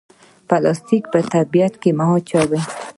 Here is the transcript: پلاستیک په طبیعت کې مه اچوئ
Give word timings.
پلاستیک 0.49 1.03
په 1.13 1.19
طبیعت 1.33 1.73
کې 1.81 1.89
مه 1.97 2.05
اچوئ 2.13 2.61